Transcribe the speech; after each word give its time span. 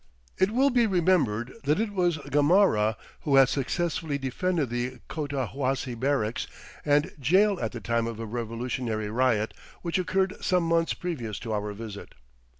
It 0.39 0.49
will 0.49 0.71
be 0.71 0.87
remembered 0.87 1.53
that 1.65 1.79
it 1.79 1.91
was 1.91 2.17
Gamarra 2.31 2.95
who 3.19 3.35
had 3.35 3.49
successfully 3.49 4.17
defended 4.17 4.71
the 4.71 4.97
Cotahuasi 5.07 5.93
barracks 5.93 6.47
and 6.83 7.11
jail 7.19 7.59
at 7.61 7.71
the 7.71 7.81
time 7.81 8.07
of 8.07 8.19
a 8.19 8.25
revolutionary 8.25 9.11
riot 9.11 9.53
which 9.83 9.99
occurred 9.99 10.43
some 10.43 10.63
months 10.63 10.95
previous 10.95 11.37
to 11.41 11.53
our 11.53 11.71
visit. 11.73 12.15